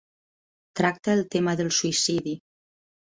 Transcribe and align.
Tracta 0.79 1.13
el 1.17 1.21
tema 1.35 1.55
del 1.61 1.73
suïcidi. 1.81 2.35